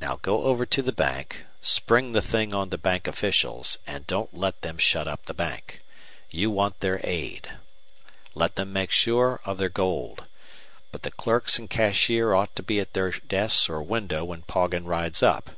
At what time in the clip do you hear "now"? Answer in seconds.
0.00-0.16